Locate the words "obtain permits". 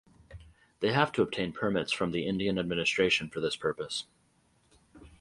1.21-1.91